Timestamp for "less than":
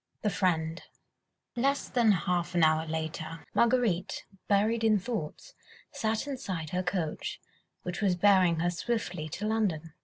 1.55-2.11